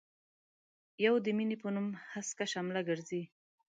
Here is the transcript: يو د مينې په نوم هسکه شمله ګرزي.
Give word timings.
يو 1.05 1.13
د 1.25 1.27
مينې 1.37 1.55
په 1.63 1.67
نوم 1.75 1.87
هسکه 2.13 2.45
شمله 2.53 2.81
ګرزي. 2.89 3.23